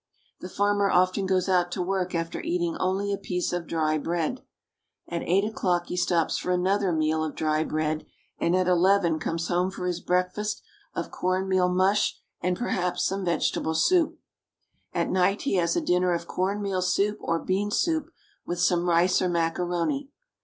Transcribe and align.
The 0.39 0.49
farmer 0.49 0.89
often 0.89 1.27
goes 1.27 1.47
out 1.47 1.71
to 1.73 1.81
work 1.83 2.15
after 2.15 2.41
eating 2.41 2.75
only 2.77 3.13
a 3.13 3.19
piece 3.19 3.53
of 3.53 3.67
dry 3.67 3.99
bread. 3.99 4.41
At 5.07 5.21
eight 5.21 5.45
o'clock 5.45 5.89
he 5.89 5.95
stops 5.95 6.39
for 6.39 6.49
another 6.51 6.91
meal 6.91 7.23
of 7.23 7.35
dry 7.35 7.63
bread, 7.63 8.07
and 8.39 8.55
at 8.55 8.67
eleven 8.67 9.19
comes 9.19 9.47
home 9.47 9.69
for 9.69 9.85
his 9.85 9.99
breakfast 10.01 10.63
404 10.95 11.01
ITALY. 11.01 11.05
of 11.05 11.11
corn 11.19 11.49
meal 11.49 11.69
mush, 11.69 12.19
and 12.41 12.57
perhaps 12.57 13.05
some 13.05 13.23
vegetable 13.23 13.75
soup. 13.75 14.17
At 14.91 15.11
night 15.11 15.43
he 15.43 15.53
has 15.57 15.75
a 15.75 15.81
dinner 15.81 16.13
of 16.15 16.25
corn 16.25 16.63
meal 16.63 16.81
soup 16.81 17.19
or 17.21 17.37
bean 17.37 17.69
soup, 17.69 18.09
with 18.43 18.59
some 18.59 18.89
rice 18.89 19.21
or 19.21 19.29
macaroni. 19.29 20.09